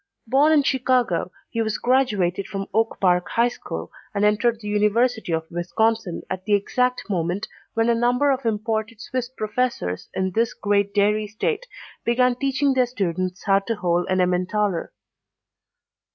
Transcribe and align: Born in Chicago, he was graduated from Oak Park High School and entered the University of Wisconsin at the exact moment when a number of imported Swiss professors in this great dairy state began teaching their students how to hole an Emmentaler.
Born 0.25 0.51
in 0.51 0.63
Chicago, 0.63 1.31
he 1.51 1.61
was 1.61 1.77
graduated 1.77 2.47
from 2.47 2.65
Oak 2.73 2.99
Park 2.99 3.27
High 3.29 3.49
School 3.49 3.91
and 4.15 4.25
entered 4.25 4.59
the 4.59 4.67
University 4.67 5.31
of 5.31 5.45
Wisconsin 5.51 6.23
at 6.27 6.43
the 6.45 6.55
exact 6.55 7.07
moment 7.07 7.47
when 7.75 7.87
a 7.87 7.93
number 7.93 8.31
of 8.31 8.43
imported 8.43 8.99
Swiss 8.99 9.29
professors 9.29 10.09
in 10.15 10.31
this 10.31 10.55
great 10.55 10.95
dairy 10.95 11.27
state 11.27 11.67
began 12.03 12.33
teaching 12.35 12.73
their 12.73 12.87
students 12.87 13.43
how 13.43 13.59
to 13.59 13.75
hole 13.75 14.07
an 14.07 14.19
Emmentaler. 14.21 14.91